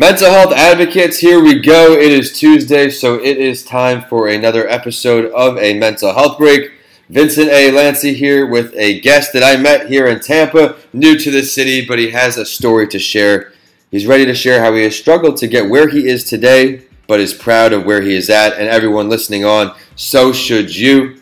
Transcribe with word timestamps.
Mental 0.00 0.30
health 0.30 0.54
advocates, 0.54 1.18
here 1.18 1.42
we 1.42 1.58
go. 1.58 1.92
It 1.92 2.10
is 2.10 2.32
Tuesday, 2.32 2.88
so 2.88 3.16
it 3.16 3.36
is 3.36 3.62
time 3.62 4.00
for 4.08 4.28
another 4.28 4.66
episode 4.66 5.30
of 5.32 5.58
a 5.58 5.78
mental 5.78 6.14
health 6.14 6.38
break. 6.38 6.72
Vincent 7.10 7.50
A. 7.50 7.70
Lanci 7.70 8.14
here 8.14 8.46
with 8.46 8.74
a 8.76 8.98
guest 9.02 9.34
that 9.34 9.44
I 9.44 9.60
met 9.60 9.90
here 9.90 10.06
in 10.06 10.20
Tampa, 10.20 10.76
new 10.94 11.18
to 11.18 11.30
the 11.30 11.42
city, 11.42 11.84
but 11.84 11.98
he 11.98 12.12
has 12.12 12.38
a 12.38 12.46
story 12.46 12.88
to 12.88 12.98
share. 12.98 13.52
He's 13.90 14.06
ready 14.06 14.24
to 14.24 14.34
share 14.34 14.64
how 14.64 14.74
he 14.74 14.84
has 14.84 14.98
struggled 14.98 15.36
to 15.36 15.46
get 15.46 15.68
where 15.68 15.88
he 15.88 16.08
is 16.08 16.24
today, 16.24 16.86
but 17.06 17.20
is 17.20 17.34
proud 17.34 17.74
of 17.74 17.84
where 17.84 18.00
he 18.00 18.14
is 18.14 18.30
at, 18.30 18.54
and 18.54 18.68
everyone 18.68 19.10
listening 19.10 19.44
on, 19.44 19.76
so 19.96 20.32
should 20.32 20.74
you. 20.74 21.20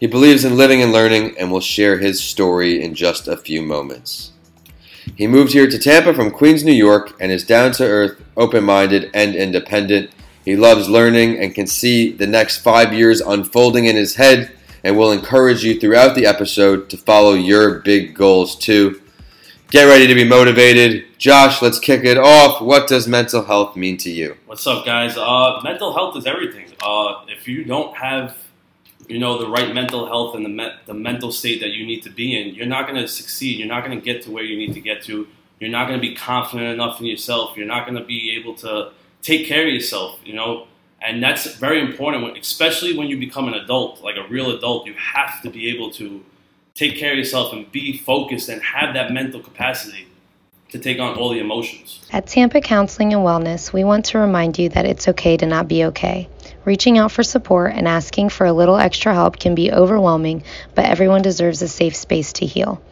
He 0.00 0.06
believes 0.06 0.44
in 0.44 0.54
living 0.54 0.82
and 0.82 0.92
learning 0.92 1.34
and 1.38 1.50
will 1.50 1.62
share 1.62 1.96
his 1.96 2.22
story 2.22 2.82
in 2.82 2.94
just 2.94 3.26
a 3.26 3.38
few 3.38 3.62
moments. 3.62 4.32
He 5.16 5.26
moved 5.26 5.52
here 5.52 5.68
to 5.68 5.78
Tampa 5.78 6.14
from 6.14 6.30
Queens, 6.30 6.64
New 6.64 6.72
York, 6.72 7.16
and 7.20 7.32
is 7.32 7.44
down 7.44 7.72
to 7.72 7.84
earth, 7.84 8.22
open 8.36 8.64
minded, 8.64 9.10
and 9.14 9.34
independent. 9.34 10.10
He 10.44 10.56
loves 10.56 10.88
learning 10.88 11.38
and 11.38 11.54
can 11.54 11.66
see 11.66 12.12
the 12.12 12.26
next 12.26 12.58
five 12.58 12.92
years 12.92 13.20
unfolding 13.20 13.84
in 13.84 13.96
his 13.96 14.14
head 14.14 14.50
and 14.84 14.96
will 14.96 15.12
encourage 15.12 15.64
you 15.64 15.78
throughout 15.78 16.14
the 16.14 16.26
episode 16.26 16.88
to 16.90 16.96
follow 16.96 17.34
your 17.34 17.80
big 17.80 18.14
goals 18.14 18.56
too. 18.56 19.00
Get 19.70 19.84
ready 19.84 20.06
to 20.06 20.14
be 20.14 20.24
motivated. 20.24 21.04
Josh, 21.18 21.60
let's 21.60 21.78
kick 21.78 22.04
it 22.04 22.16
off. 22.16 22.62
What 22.62 22.88
does 22.88 23.06
mental 23.06 23.44
health 23.44 23.76
mean 23.76 23.98
to 23.98 24.10
you? 24.10 24.36
What's 24.46 24.66
up, 24.66 24.86
guys? 24.86 25.18
Uh, 25.18 25.60
mental 25.62 25.92
health 25.92 26.16
is 26.16 26.24
everything. 26.24 26.72
Uh, 26.82 27.24
if 27.28 27.46
you 27.46 27.64
don't 27.64 27.94
have 27.94 28.38
you 29.06 29.18
know 29.18 29.38
the 29.38 29.48
right 29.48 29.72
mental 29.74 30.06
health 30.06 30.34
and 30.34 30.44
the 30.44 30.48
me- 30.48 30.74
the 30.86 30.94
mental 30.94 31.30
state 31.32 31.60
that 31.60 31.70
you 31.70 31.86
need 31.86 32.02
to 32.02 32.10
be 32.10 32.36
in, 32.38 32.54
you're 32.54 32.66
not 32.66 32.88
going 32.88 33.00
to 33.00 33.08
succeed. 33.08 33.58
You're 33.58 33.68
not 33.68 33.84
going 33.84 33.98
to 33.98 34.04
get 34.04 34.22
to 34.22 34.30
where 34.30 34.44
you 34.44 34.56
need 34.56 34.74
to 34.74 34.80
get 34.80 35.02
to. 35.04 35.26
You're 35.60 35.70
not 35.70 35.88
going 35.88 36.00
to 36.00 36.06
be 36.06 36.14
confident 36.14 36.72
enough 36.72 37.00
in 37.00 37.06
yourself. 37.06 37.56
You're 37.56 37.66
not 37.66 37.86
going 37.86 37.98
to 37.98 38.04
be 38.04 38.36
able 38.38 38.54
to 38.56 38.92
take 39.22 39.46
care 39.46 39.66
of 39.66 39.72
yourself. 39.72 40.18
You 40.24 40.34
know, 40.34 40.66
and 41.00 41.22
that's 41.22 41.54
very 41.56 41.80
important, 41.80 42.36
especially 42.36 42.96
when 42.96 43.08
you 43.08 43.18
become 43.18 43.48
an 43.48 43.54
adult, 43.54 44.02
like 44.02 44.16
a 44.16 44.26
real 44.28 44.50
adult. 44.56 44.86
You 44.86 44.94
have 44.94 45.42
to 45.42 45.50
be 45.50 45.68
able 45.68 45.90
to 45.92 46.24
take 46.74 46.96
care 46.96 47.12
of 47.12 47.18
yourself 47.18 47.52
and 47.52 47.70
be 47.72 47.98
focused 47.98 48.48
and 48.48 48.62
have 48.62 48.94
that 48.94 49.12
mental 49.12 49.40
capacity 49.40 50.07
to 50.70 50.78
take 50.78 51.00
on 51.00 51.16
all 51.16 51.30
the 51.30 51.40
emotions. 51.40 52.00
At 52.12 52.26
Tampa 52.26 52.60
Counseling 52.60 53.14
and 53.14 53.22
Wellness, 53.22 53.72
we 53.72 53.84
want 53.84 54.06
to 54.06 54.18
remind 54.18 54.58
you 54.58 54.68
that 54.70 54.86
it's 54.86 55.08
okay 55.08 55.36
to 55.36 55.46
not 55.46 55.68
be 55.68 55.84
okay. 55.86 56.28
Reaching 56.64 56.98
out 56.98 57.12
for 57.12 57.22
support 57.22 57.72
and 57.74 57.88
asking 57.88 58.28
for 58.28 58.44
a 58.44 58.52
little 58.52 58.76
extra 58.76 59.14
help 59.14 59.38
can 59.38 59.54
be 59.54 59.72
overwhelming, 59.72 60.42
but 60.74 60.84
everyone 60.84 61.22
deserves 61.22 61.62
a 61.62 61.68
safe 61.68 61.96
space 61.96 62.34
to 62.34 62.46
heal. 62.46 62.82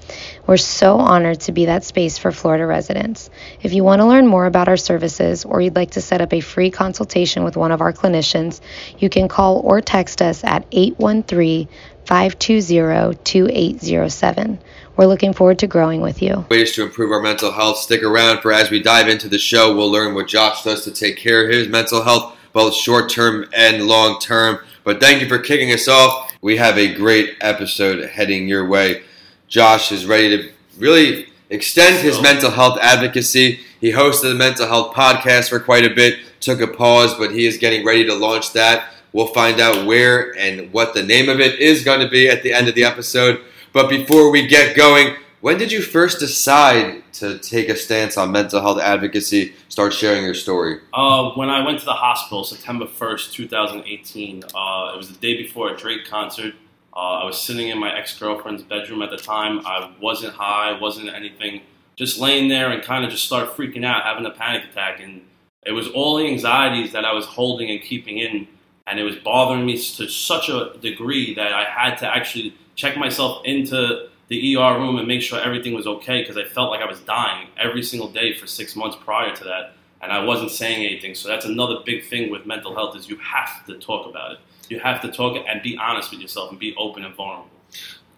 We're 0.47 0.57
so 0.57 0.97
honored 0.97 1.41
to 1.41 1.53
be 1.53 1.67
that 1.67 1.85
space 1.85 2.17
for 2.17 2.33
Florida 2.33 2.65
residents. 2.65 3.29
If 3.63 3.75
you 3.75 3.85
want 3.85 4.01
to 4.01 4.07
learn 4.07 4.27
more 4.27 4.47
about 4.47 4.69
our 4.69 4.79
services 4.79 5.45
or 5.45 5.61
you'd 5.61 5.77
like 5.77 5.91
to 5.93 6.01
set 6.01 6.23
up 6.23 6.33
a 6.33 6.41
free 6.41 6.71
consultation 6.71 7.45
with 7.45 7.57
one 7.57 7.73
of 7.73 7.83
our 7.83 7.93
clinicians, 7.93 8.61
you 8.99 9.11
can 9.11 9.29
call 9.29 9.61
or 9.61 9.83
text 9.83 10.23
us 10.23 10.43
at 10.45 10.67
813 10.73 11.69
520 12.07 13.19
2807. 13.25 14.59
We're 14.97 15.07
looking 15.07 15.33
forward 15.33 15.59
to 15.61 15.67
growing 15.67 16.01
with 16.01 16.23
you. 16.23 16.47
Ways 16.51 16.73
to 16.73 16.83
improve 16.83 17.13
our 17.13 17.21
mental 17.21 17.53
health. 17.53 17.79
Stick 17.79 18.03
around 18.03 18.41
for 18.41 18.53
as 18.53 18.71
we 18.71 18.83
dive 18.83 19.09
into 19.09 19.29
the 19.29 19.39
show, 19.39 19.77
we'll 19.77 19.91
learn 19.91 20.15
what 20.15 20.29
Josh 20.29 20.63
does 20.63 20.85
to 20.85 20.91
take 20.91 21.17
care 21.17 21.45
of 21.45 21.51
his 21.53 21.69
mental 21.69 22.03
health 22.03 22.37
both 22.57 22.75
short 22.75 23.11
term 23.11 23.45
and 23.55 23.87
long 23.87 24.19
term. 24.19 24.59
But 24.83 24.99
thank 24.99 25.21
you 25.21 25.29
for 25.29 25.39
kicking 25.39 25.73
us 25.73 25.89
off. 25.89 26.33
We 26.41 26.57
have 26.57 26.79
a 26.79 26.95
great 26.95 27.37
episode 27.43 28.09
heading 28.09 28.49
your 28.49 28.67
way. 28.67 29.03
Josh 29.47 29.93
is 29.93 30.07
ready 30.07 30.31
to 30.31 30.51
really 30.79 31.29
extend 31.51 32.03
his 32.03 32.19
mental 32.23 32.51
health 32.51 32.79
advocacy. 32.81 33.61
He 33.79 33.93
hosted 33.93 34.33
a 34.33 34.35
mental 34.35 34.67
health 34.67 34.95
podcast 34.95 35.51
for 35.51 35.61
quite 35.61 35.85
a 35.85 35.95
bit, 35.95 36.19
took 36.41 36.63
a 36.63 36.67
pause, 36.67 37.13
but 37.13 37.33
he 37.33 37.47
is 37.47 37.59
getting 37.59 37.85
ready 37.85 38.07
to 38.07 38.15
launch 38.15 38.55
that. 38.55 38.91
We'll 39.13 39.27
find 39.27 39.61
out 39.61 39.85
where 39.85 40.35
and 40.39 40.73
what 40.73 40.95
the 40.95 41.03
name 41.03 41.29
of 41.29 41.41
it 41.41 41.61
is 41.61 41.85
going 41.85 42.01
to 42.01 42.09
be 42.09 42.27
at 42.27 42.43
the 42.43 42.55
end 42.55 42.69
of 42.69 42.75
the 42.75 42.85
episode. 42.85 43.43
But 43.77 43.91
before 43.91 44.31
we 44.31 44.47
get 44.47 44.75
going, 44.75 45.17
when 45.43 45.59
did 45.59 45.71
you 45.71 45.83
first 45.83 46.19
decide 46.19 47.03
to 47.13 47.39
take 47.39 47.69
a 47.69 47.77
stance 47.77 48.17
on 48.17 48.33
mental 48.33 48.63
health 48.63 48.81
advocacy, 48.81 49.53
start 49.69 49.93
sharing 49.93 50.25
your 50.25 50.33
story? 50.33 50.81
Uh, 50.95 51.33
when 51.33 51.51
I 51.51 51.63
went 51.63 51.81
to 51.81 51.85
the 51.85 51.93
hospital, 51.93 52.43
September 52.43 52.87
1st, 52.87 53.33
2018, 53.35 54.45
uh, 54.45 54.93
it 54.95 54.97
was 54.97 55.11
the 55.13 55.19
day 55.21 55.37
before 55.37 55.75
a 55.75 55.77
Drake 55.77 56.07
concert. 56.07 56.55
Uh, 56.95 57.21
I 57.21 57.25
was 57.27 57.39
sitting 57.39 57.69
in 57.69 57.79
my 57.79 57.95
ex 57.95 58.19
girlfriend's 58.19 58.63
bedroom 58.63 59.03
at 59.03 59.11
the 59.11 59.19
time. 59.19 59.61
I 59.67 59.93
wasn't 60.01 60.33
high, 60.33 60.81
wasn't 60.81 61.11
anything, 61.11 61.61
just 61.97 62.19
laying 62.19 62.49
there 62.49 62.71
and 62.71 62.83
kind 62.83 63.05
of 63.05 63.11
just 63.11 63.27
start 63.27 63.55
freaking 63.59 63.85
out, 63.85 64.05
having 64.05 64.25
a 64.25 64.31
panic 64.31 64.71
attack. 64.71 65.01
And 65.01 65.21
it 65.67 65.73
was 65.73 65.87
all 65.89 66.17
the 66.17 66.27
anxieties 66.27 66.93
that 66.93 67.05
I 67.05 67.13
was 67.13 67.27
holding 67.27 67.71
and 67.71 67.83
keeping 67.83 68.17
in. 68.17 68.49
And 68.87 68.99
it 68.99 69.03
was 69.03 69.17
bothering 69.17 69.67
me 69.67 69.77
to 69.77 70.09
such 70.09 70.49
a 70.49 70.79
degree 70.81 71.35
that 71.35 71.53
I 71.53 71.65
had 71.65 71.97
to 71.97 72.07
actually 72.07 72.55
check 72.77 72.97
myself 72.97 73.43
into 73.45 74.09
the 74.29 74.57
ER 74.57 74.79
room 74.79 74.99
and 74.99 75.09
make 75.09 75.23
sure 75.23 75.41
everything 75.41 75.75
was 75.75 75.87
okay 75.87 76.21
because 76.21 76.37
I 76.37 76.45
felt 76.45 76.71
like 76.71 76.81
I 76.81 76.87
was 76.87 77.01
dying 77.01 77.49
every 77.59 77.83
single 77.83 78.09
day 78.09 78.35
for 78.35 78.47
six 78.47 78.77
months 78.77 78.97
prior 79.05 79.35
to 79.35 79.45
that, 79.45 79.73
and 80.03 80.13
I 80.13 80.25
wasn't 80.25 80.51
saying 80.51 80.85
anything. 80.85 81.15
So 81.15 81.29
that's 81.29 81.45
another 81.45 81.77
big 81.85 82.05
thing 82.05 82.31
with 82.31 82.47
mental 82.47 82.75
health 82.75 82.97
is 82.97 83.09
you 83.09 83.17
have 83.17 83.65
to 83.67 83.79
talk 83.79 84.09
about 84.09 84.33
it. 84.33 84.39
You 84.69 84.81
have 84.81 85.01
to 85.03 85.11
talk 85.11 85.43
and 85.49 85.63
be 85.63 85.79
honest 85.79 86.11
with 86.11 86.21
yourself 86.21 86.51
and 86.51 86.59
be 86.59 86.75
open 86.77 87.05
and 87.05 87.15
vulnerable. 87.15 87.49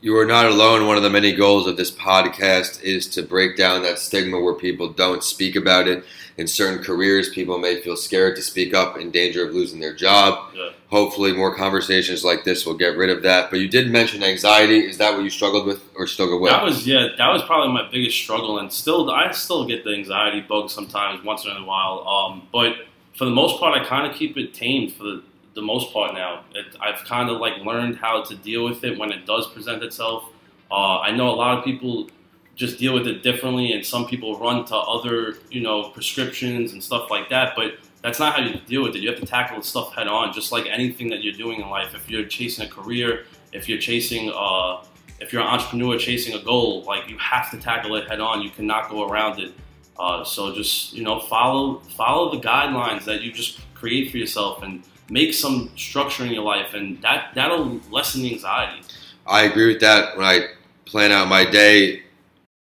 You 0.00 0.16
are 0.16 0.26
not 0.26 0.46
alone. 0.46 0.86
One 0.86 0.96
of 0.96 1.02
the 1.02 1.10
many 1.10 1.32
goals 1.32 1.66
of 1.66 1.76
this 1.76 1.90
podcast 1.90 2.80
is 2.82 3.08
to 3.08 3.22
break 3.22 3.56
down 3.56 3.82
that 3.82 3.98
stigma 3.98 4.40
where 4.40 4.54
people 4.54 4.90
don't 4.90 5.24
speak 5.24 5.56
about 5.56 5.88
it. 5.88 6.04
In 6.36 6.46
certain 6.46 6.84
careers, 6.84 7.30
people 7.30 7.58
may 7.58 7.80
feel 7.80 7.96
scared 7.96 8.36
to 8.36 8.42
speak 8.42 8.72
up 8.72 8.96
in 8.96 9.10
danger 9.10 9.48
of 9.48 9.52
losing 9.52 9.80
their 9.80 9.92
job. 9.92 10.54
Yeah. 10.54 10.70
Hopefully, 10.88 11.32
more 11.32 11.52
conversations 11.52 12.22
like 12.22 12.44
this 12.44 12.64
will 12.64 12.76
get 12.76 12.96
rid 12.96 13.10
of 13.10 13.24
that. 13.24 13.50
But 13.50 13.58
you 13.58 13.66
did 13.66 13.90
mention 13.90 14.22
anxiety. 14.22 14.86
Is 14.86 14.98
that 14.98 15.14
what 15.14 15.24
you 15.24 15.30
struggled 15.30 15.66
with 15.66 15.82
or 15.96 16.06
struggle 16.06 16.40
with? 16.40 16.52
That 16.52 16.62
was 16.62 16.86
yeah, 16.86 17.08
that 17.18 17.32
was 17.32 17.42
probably 17.42 17.74
my 17.74 17.90
biggest 17.90 18.18
struggle, 18.18 18.60
and 18.60 18.72
still 18.72 19.10
I 19.10 19.32
still 19.32 19.66
get 19.66 19.82
the 19.82 19.94
anxiety 19.94 20.42
bug 20.42 20.70
sometimes 20.70 21.24
once 21.24 21.44
in 21.44 21.50
a 21.50 21.64
while. 21.64 22.06
Um, 22.06 22.46
but 22.52 22.76
for 23.16 23.24
the 23.24 23.32
most 23.32 23.58
part, 23.58 23.76
I 23.76 23.84
kind 23.84 24.08
of 24.08 24.16
keep 24.16 24.36
it 24.36 24.54
tamed 24.54 24.92
for 24.92 25.02
the, 25.02 25.22
the 25.58 25.66
most 25.66 25.92
part 25.92 26.14
now. 26.14 26.44
It, 26.54 26.76
I've 26.80 27.04
kind 27.04 27.28
of 27.28 27.40
like 27.40 27.58
learned 27.64 27.96
how 27.96 28.22
to 28.22 28.34
deal 28.36 28.64
with 28.64 28.84
it 28.84 28.96
when 28.96 29.10
it 29.10 29.26
does 29.26 29.48
present 29.52 29.82
itself. 29.82 30.24
Uh, 30.70 31.00
I 31.00 31.10
know 31.10 31.28
a 31.30 31.38
lot 31.44 31.58
of 31.58 31.64
people 31.64 32.08
just 32.54 32.78
deal 32.78 32.94
with 32.94 33.06
it 33.06 33.22
differently, 33.22 33.72
and 33.72 33.84
some 33.84 34.06
people 34.06 34.38
run 34.38 34.64
to 34.66 34.76
other 34.76 35.36
you 35.50 35.60
know 35.60 35.90
prescriptions 35.90 36.72
and 36.72 36.82
stuff 36.82 37.10
like 37.10 37.28
that, 37.30 37.54
but 37.56 37.78
that's 38.02 38.20
not 38.20 38.34
how 38.34 38.42
you 38.42 38.60
deal 38.66 38.82
with 38.84 38.94
it. 38.94 39.00
You 39.00 39.10
have 39.10 39.18
to 39.20 39.26
tackle 39.26 39.60
stuff 39.62 39.94
head 39.94 40.06
on, 40.06 40.32
just 40.32 40.52
like 40.52 40.66
anything 40.66 41.08
that 41.10 41.22
you're 41.24 41.34
doing 41.44 41.60
in 41.60 41.68
life. 41.68 41.94
If 41.94 42.08
you're 42.08 42.24
chasing 42.24 42.64
a 42.66 42.68
career, 42.68 43.24
if 43.52 43.68
you're 43.68 43.78
chasing, 43.78 44.32
uh, 44.34 44.84
if 45.20 45.32
you're 45.32 45.42
an 45.42 45.48
entrepreneur 45.48 45.98
chasing 45.98 46.34
a 46.34 46.42
goal, 46.42 46.84
like 46.84 47.08
you 47.08 47.18
have 47.18 47.50
to 47.50 47.58
tackle 47.58 47.96
it 47.96 48.08
head 48.08 48.20
on. 48.20 48.42
You 48.42 48.50
cannot 48.50 48.90
go 48.90 49.08
around 49.08 49.40
it. 49.40 49.52
Uh, 49.98 50.22
so 50.22 50.54
just 50.54 50.92
you 50.92 51.02
know, 51.02 51.18
follow 51.18 51.80
follow 51.96 52.30
the 52.30 52.40
guidelines 52.40 53.04
that 53.04 53.22
you 53.22 53.32
just 53.32 53.60
create 53.74 54.10
for 54.10 54.18
yourself, 54.18 54.62
and 54.62 54.84
make 55.10 55.34
some 55.34 55.70
structure 55.76 56.24
in 56.24 56.32
your 56.32 56.42
life, 56.42 56.74
and 56.74 57.00
that 57.02 57.30
that'll 57.34 57.80
lessen 57.90 58.22
the 58.22 58.32
anxiety. 58.34 58.82
I 59.26 59.42
agree 59.44 59.66
with 59.68 59.80
that. 59.80 60.16
When 60.16 60.26
I 60.26 60.46
plan 60.84 61.12
out 61.12 61.28
my 61.28 61.44
day, 61.44 62.02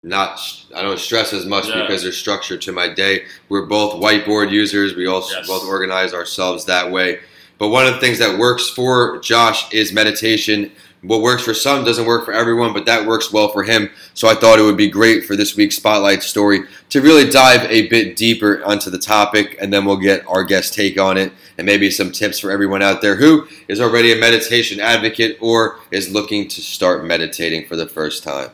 not 0.03 0.39
I 0.75 0.81
don't 0.81 0.99
stress 0.99 1.33
as 1.33 1.45
much 1.45 1.67
Yeah. 1.67 1.81
because 1.81 2.03
there's 2.03 2.17
structure 2.17 2.57
to 2.57 2.71
my 2.71 2.87
day. 2.89 3.25
We're 3.49 3.65
both 3.65 4.01
whiteboard 4.01 4.51
users. 4.51 4.95
We 4.95 5.07
also 5.07 5.37
Yes. 5.37 5.47
both 5.47 5.63
organize 5.65 6.13
ourselves 6.13 6.65
that 6.65 6.91
way. 6.91 7.19
But 7.57 7.69
one 7.69 7.85
of 7.87 7.93
the 7.93 7.99
things 7.99 8.19
that 8.19 8.37
works 8.37 8.69
for 8.69 9.19
Josh 9.19 9.71
is 9.71 9.93
meditation. 9.93 10.71
What 11.03 11.21
works 11.21 11.43
for 11.43 11.53
some 11.53 11.83
doesn't 11.83 12.05
work 12.05 12.23
for 12.23 12.33
everyone, 12.33 12.71
but 12.71 12.85
that 12.85 13.05
works 13.05 13.31
well 13.31 13.49
for 13.49 13.63
him. 13.63 13.89
So 14.13 14.29
I 14.29 14.35
thought 14.35 14.57
it 14.57 14.63
would 14.63 14.77
be 14.77 14.89
great 14.89 15.25
for 15.25 15.35
this 15.35 15.57
week's 15.57 15.75
spotlight 15.75 16.23
story 16.23 16.61
to 16.89 17.01
really 17.01 17.29
dive 17.29 17.69
a 17.69 17.89
bit 17.89 18.15
deeper 18.15 18.63
onto 18.63 18.89
the 18.89 18.97
topic, 18.97 19.57
and 19.59 19.71
then 19.71 19.83
we'll 19.83 19.97
get 19.97 20.25
our 20.27 20.45
guest 20.45 20.73
take 20.73 20.97
on 20.97 21.17
it 21.17 21.33
and 21.57 21.65
maybe 21.65 21.91
some 21.91 22.11
tips 22.11 22.39
for 22.39 22.51
everyone 22.51 22.81
out 22.81 23.01
there 23.01 23.17
who 23.17 23.47
is 23.67 23.81
already 23.81 24.13
a 24.13 24.19
meditation 24.19 24.79
advocate 24.79 25.37
or 25.41 25.77
is 25.91 26.09
looking 26.09 26.47
to 26.47 26.61
start 26.61 27.03
meditating 27.03 27.67
for 27.67 27.75
the 27.75 27.87
first 27.87 28.23
time. 28.23 28.51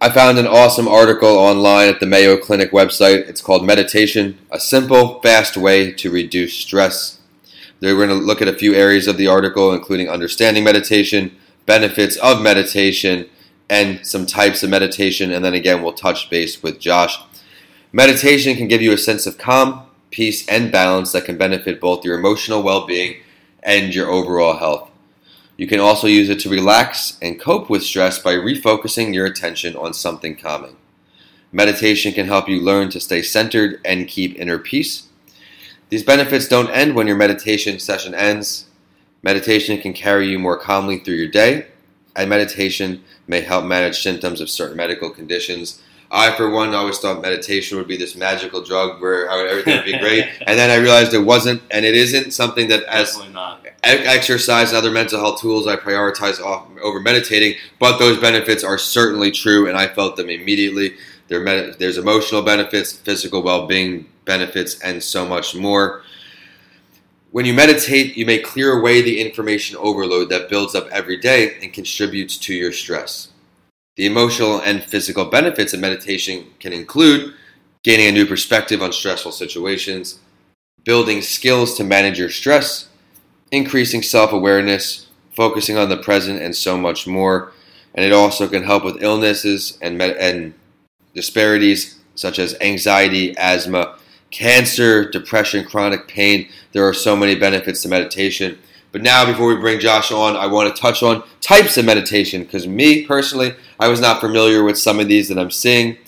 I 0.00 0.08
found 0.08 0.38
an 0.38 0.46
awesome 0.46 0.88
article 0.88 1.36
online 1.36 1.88
at 1.88 2.00
the 2.00 2.06
Mayo 2.06 2.38
Clinic 2.38 2.70
website. 2.70 3.28
It's 3.28 3.42
called 3.42 3.66
Meditation 3.66 4.38
A 4.50 4.58
Simple, 4.58 5.20
Fast 5.20 5.56
Way 5.56 5.92
to 5.92 6.10
Reduce 6.10 6.54
Stress. 6.54 7.18
They're 7.80 7.96
going 7.96 8.08
to 8.08 8.14
look 8.14 8.40
at 8.40 8.48
a 8.48 8.54
few 8.54 8.74
areas 8.74 9.06
of 9.06 9.18
the 9.18 9.26
article, 9.26 9.72
including 9.72 10.08
understanding 10.08 10.64
meditation, 10.64 11.36
benefits 11.68 12.16
of 12.16 12.40
meditation, 12.40 13.28
and 13.68 14.04
some 14.04 14.24
types 14.24 14.62
of 14.62 14.70
meditation. 14.70 15.30
And 15.30 15.44
then 15.44 15.52
again, 15.52 15.82
we'll 15.82 15.92
touch 15.92 16.30
base 16.30 16.62
with 16.62 16.80
Josh. 16.80 17.20
Meditation 17.92 18.56
can 18.56 18.68
give 18.68 18.80
you 18.80 18.92
a 18.92 18.98
sense 18.98 19.26
of 19.26 19.36
calm, 19.36 19.82
peace, 20.10 20.48
and 20.48 20.72
balance 20.72 21.12
that 21.12 21.26
can 21.26 21.36
benefit 21.36 21.78
both 21.78 22.06
your 22.06 22.18
emotional 22.18 22.62
well 22.62 22.86
being 22.86 23.20
and 23.62 23.94
your 23.94 24.08
overall 24.08 24.56
health. 24.56 24.90
You 25.58 25.66
can 25.66 25.78
also 25.78 26.06
use 26.06 26.30
it 26.30 26.40
to 26.40 26.48
relax 26.48 27.18
and 27.20 27.38
cope 27.38 27.68
with 27.68 27.82
stress 27.82 28.18
by 28.18 28.32
refocusing 28.32 29.12
your 29.12 29.26
attention 29.26 29.76
on 29.76 29.92
something 29.92 30.36
calming. 30.36 30.76
Meditation 31.52 32.14
can 32.14 32.28
help 32.28 32.48
you 32.48 32.60
learn 32.60 32.88
to 32.90 33.00
stay 33.00 33.20
centered 33.20 33.78
and 33.84 34.08
keep 34.08 34.38
inner 34.38 34.58
peace. 34.58 35.08
These 35.90 36.04
benefits 36.04 36.48
don't 36.48 36.70
end 36.70 36.94
when 36.94 37.06
your 37.06 37.16
meditation 37.16 37.78
session 37.78 38.14
ends. 38.14 38.67
Meditation 39.22 39.78
can 39.80 39.92
carry 39.92 40.28
you 40.28 40.38
more 40.38 40.56
calmly 40.56 40.98
through 40.98 41.14
your 41.14 41.28
day, 41.28 41.66
and 42.14 42.30
meditation 42.30 43.02
may 43.26 43.40
help 43.40 43.64
manage 43.64 44.00
symptoms 44.00 44.40
of 44.40 44.48
certain 44.48 44.76
medical 44.76 45.10
conditions. 45.10 45.82
I, 46.10 46.34
for 46.36 46.48
one, 46.48 46.74
always 46.74 46.98
thought 46.98 47.20
meditation 47.20 47.76
would 47.76 47.88
be 47.88 47.96
this 47.96 48.16
magical 48.16 48.62
drug 48.62 49.02
where 49.02 49.28
everything 49.28 49.76
would 49.76 49.84
be 49.84 49.98
great, 49.98 50.24
and 50.46 50.58
then 50.58 50.70
I 50.70 50.76
realized 50.76 51.12
it 51.12 51.18
wasn't, 51.18 51.62
and 51.70 51.84
it 51.84 51.94
isn't 51.94 52.32
something 52.32 52.68
that 52.68 52.84
as 52.84 53.20
exercise 53.82 54.70
and 54.70 54.78
other 54.78 54.90
mental 54.90 55.18
health 55.18 55.40
tools 55.40 55.66
I 55.66 55.76
prioritize 55.76 56.40
off, 56.40 56.66
over 56.80 57.00
meditating, 57.00 57.54
but 57.78 57.98
those 57.98 58.18
benefits 58.18 58.64
are 58.64 58.78
certainly 58.78 59.30
true, 59.30 59.68
and 59.68 59.76
I 59.76 59.88
felt 59.88 60.16
them 60.16 60.30
immediately. 60.30 60.94
There, 61.26 61.72
there's 61.72 61.98
emotional 61.98 62.42
benefits, 62.42 62.92
physical 62.92 63.42
well-being 63.42 64.06
benefits, 64.24 64.80
and 64.80 65.02
so 65.02 65.26
much 65.26 65.54
more. 65.54 66.02
When 67.38 67.46
you 67.46 67.54
meditate, 67.54 68.16
you 68.16 68.26
may 68.26 68.40
clear 68.40 68.76
away 68.76 69.00
the 69.00 69.20
information 69.20 69.76
overload 69.76 70.28
that 70.28 70.48
builds 70.48 70.74
up 70.74 70.88
every 70.88 71.16
day 71.16 71.56
and 71.62 71.72
contributes 71.72 72.36
to 72.38 72.52
your 72.52 72.72
stress. 72.72 73.28
The 73.94 74.06
emotional 74.06 74.60
and 74.60 74.82
physical 74.82 75.24
benefits 75.24 75.72
of 75.72 75.78
meditation 75.78 76.48
can 76.58 76.72
include 76.72 77.34
gaining 77.84 78.08
a 78.08 78.10
new 78.10 78.26
perspective 78.26 78.82
on 78.82 78.92
stressful 78.92 79.30
situations, 79.30 80.18
building 80.82 81.22
skills 81.22 81.76
to 81.76 81.84
manage 81.84 82.18
your 82.18 82.28
stress, 82.28 82.88
increasing 83.52 84.02
self 84.02 84.32
awareness, 84.32 85.06
focusing 85.30 85.78
on 85.78 85.90
the 85.90 85.96
present, 85.96 86.42
and 86.42 86.56
so 86.56 86.76
much 86.76 87.06
more. 87.06 87.52
And 87.94 88.04
it 88.04 88.12
also 88.12 88.48
can 88.48 88.64
help 88.64 88.82
with 88.82 89.00
illnesses 89.00 89.78
and, 89.80 89.96
med- 89.96 90.16
and 90.16 90.54
disparities 91.14 92.00
such 92.16 92.40
as 92.40 92.56
anxiety, 92.60 93.38
asthma, 93.38 93.96
cancer, 94.30 95.08
depression, 95.08 95.64
chronic 95.64 96.08
pain. 96.08 96.48
There 96.72 96.86
are 96.86 96.94
so 96.94 97.16
many 97.16 97.34
benefits 97.34 97.82
to 97.82 97.88
meditation. 97.88 98.58
But 98.90 99.02
now, 99.02 99.26
before 99.26 99.48
we 99.48 99.60
bring 99.60 99.80
Josh 99.80 100.10
on, 100.10 100.36
I 100.36 100.46
want 100.46 100.74
to 100.74 100.80
touch 100.80 101.02
on 101.02 101.22
types 101.40 101.76
of 101.76 101.84
meditation 101.84 102.42
because 102.42 102.66
me 102.66 103.06
personally, 103.06 103.54
I 103.78 103.88
was 103.88 104.00
not 104.00 104.20
familiar 104.20 104.64
with 104.64 104.78
some 104.78 104.98
of 104.98 105.08
these 105.08 105.28
that 105.28 105.38
I'm 105.38 105.50
seeing. 105.50 105.98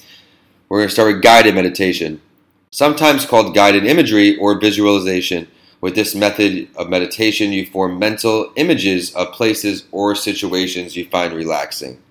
We're 0.69 0.79
going 0.79 0.89
to 0.89 0.95
start 0.95 1.13
with 1.13 1.23
guided 1.23 1.55
meditation, 1.55 2.23
sometimes 2.71 3.27
called 3.27 3.55
guided 3.55 3.85
imagery 3.85 4.37
or 4.39 4.59
visualization. 4.59 5.49
With 5.81 5.95
this 5.95 6.15
method 6.15 6.69
of 6.77 6.91
meditation, 6.91 7.53
you 7.53 7.67
form 7.67 7.99
mental 7.99 8.53
images 8.57 9.15
of 9.15 9.33
places 9.33 9.85
or 9.93 10.15
situations 10.15 10.95
you 10.95 11.07
find 11.07 11.33
relaxing. 11.33 12.03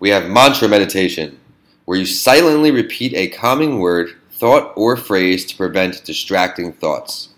We 0.00 0.10
have 0.10 0.28
mantra 0.28 0.68
meditation, 0.68 1.38
where 1.84 1.98
you 1.98 2.04
silently 2.04 2.70
repeat 2.72 3.14
a 3.14 3.28
calming 3.28 3.78
word, 3.78 4.16
thought, 4.34 4.72
or 4.76 4.96
phrase 4.96 5.44
to 5.46 5.56
prevent 5.56 6.04
distracting 6.04 6.72
thoughts. 6.72 7.30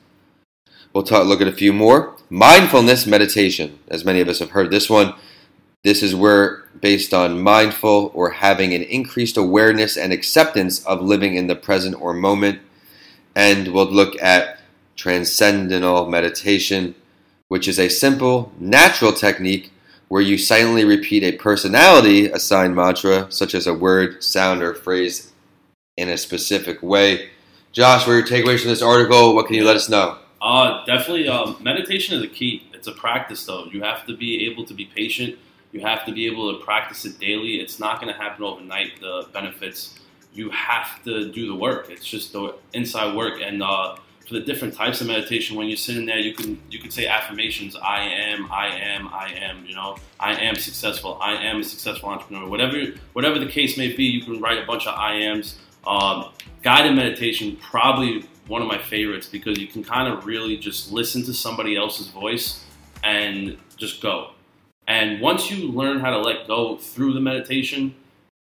We'll 0.93 1.04
talk, 1.04 1.26
look 1.26 1.43
at 1.43 1.48
a 1.48 1.52
few 1.52 1.72
more. 1.72 2.16
Mindfulness 2.31 3.06
meditation, 3.06 3.78
as 3.88 4.04
many 4.04 4.20
of 4.20 4.28
us 4.28 4.38
have 4.38 4.50
heard 4.50 4.70
this 4.70 4.88
one. 4.88 5.14
This 5.84 6.02
is 6.02 6.14
where, 6.14 6.64
based 6.81 7.12
on 7.12 7.43
mindful 7.43 8.10
or 8.14 8.31
having 8.31 8.72
an 8.72 8.82
increased 8.82 9.37
awareness 9.37 9.96
and 9.96 10.12
acceptance 10.12 10.84
of 10.87 11.02
living 11.02 11.34
in 11.34 11.46
the 11.46 11.54
present 11.54 12.00
or 12.00 12.14
moment. 12.14 12.60
And 13.34 13.69
we'll 13.69 13.90
look 13.90 14.20
at 14.22 14.60
transcendental 14.96 16.08
meditation, 16.08 16.94
which 17.48 17.69
is 17.69 17.78
a 17.78 17.90
simple, 17.90 18.52
natural 18.58 19.12
technique 19.12 19.70
where 20.08 20.22
you 20.22 20.38
silently 20.38 20.84
repeat 20.84 21.22
a 21.22 21.37
personality 21.37 22.26
assigned 22.26 22.75
mantra, 22.75 23.31
such 23.31 23.54
as 23.54 23.66
a 23.66 23.75
word, 23.75 24.25
sound, 24.25 24.62
or 24.62 24.72
phrase 24.72 25.32
in 25.96 26.08
a 26.08 26.16
specific 26.16 26.82
way. 26.82 27.31
Josh, 27.72 28.06
what 28.06 28.12
are 28.14 28.19
your 28.19 28.26
takeaways 28.26 28.60
from 28.60 28.70
this 28.70 28.82
article? 28.82 29.34
What 29.34 29.46
can 29.46 29.56
you 29.56 29.64
let 29.64 29.76
us 29.76 29.88
know? 29.88 30.19
Uh, 30.40 30.84
definitely. 30.84 31.28
Um, 31.28 31.56
meditation 31.60 32.16
is 32.16 32.22
a 32.22 32.28
key. 32.28 32.69
It's 32.72 32.87
a 32.87 32.93
practice, 32.93 33.44
though. 33.44 33.64
You 33.66 33.82
have 33.82 34.06
to 34.06 34.16
be 34.16 34.46
able 34.46 34.64
to 34.66 34.75
be 34.75 34.87
patient. 34.87 35.38
You 35.72 35.81
have 35.81 36.04
to 36.06 36.12
be 36.12 36.26
able 36.26 36.56
to 36.56 36.64
practice 36.64 37.04
it 37.04 37.19
daily. 37.19 37.60
It's 37.60 37.81
not 37.81 38.00
going 38.00 38.12
to 38.12 38.19
happen 38.19 38.44
overnight. 38.44 39.00
The 39.00 39.26
benefits. 39.32 39.98
You 40.32 40.50
have 40.50 41.02
to 41.04 41.32
do 41.32 41.48
the 41.48 41.54
work. 41.54 41.90
It's 41.90 42.04
just 42.04 42.32
the 42.32 42.54
inside 42.75 43.16
work. 43.16 43.40
And 43.43 43.62
uh, 43.62 43.96
for 44.26 44.34
the 44.34 44.40
different 44.40 44.75
types 44.75 45.00
of 45.00 45.06
meditation, 45.06 45.56
when 45.56 45.66
you're 45.66 45.76
sitting 45.76 46.06
there, 46.06 46.19
you 46.19 46.34
can 46.34 46.60
you 46.70 46.78
can 46.78 46.90
say 46.90 47.06
affirmations. 47.06 47.75
I 47.76 48.02
am. 48.02 48.50
I 48.52 48.69
am. 48.69 49.08
I 49.08 49.32
am. 49.32 49.64
You 49.66 49.75
know. 49.75 49.96
I 50.20 50.34
am 50.34 50.56
successful. 50.56 51.19
I 51.20 51.32
am 51.32 51.60
a 51.60 51.64
successful 51.64 52.10
entrepreneur. 52.10 52.48
Whatever 52.48 52.94
whatever 53.14 53.38
the 53.38 53.46
case 53.46 53.76
may 53.76 53.94
be, 53.94 54.04
you 54.04 54.22
can 54.22 54.40
write 54.40 54.62
a 54.62 54.66
bunch 54.66 54.87
of 54.87 54.94
I 54.94 55.14
ams. 55.14 55.58
Um, 55.86 56.30
guided 56.62 56.94
meditation 56.96 57.56
probably 57.56 58.26
one 58.48 58.62
of 58.62 58.68
my 58.68 58.78
favorites 58.78 59.28
because 59.28 59.58
you 59.58 59.66
can 59.66 59.84
kind 59.84 60.12
of 60.12 60.26
really 60.26 60.56
just 60.56 60.92
listen 60.92 61.22
to 61.24 61.34
somebody 61.34 61.76
else's 61.76 62.08
voice 62.08 62.64
and 63.04 63.56
just 63.76 64.00
go. 64.00 64.30
And 64.88 65.20
once 65.20 65.50
you 65.50 65.68
learn 65.68 66.00
how 66.00 66.10
to 66.10 66.18
let 66.18 66.46
go 66.46 66.76
through 66.76 67.12
the 67.12 67.20
meditation, 67.20 67.94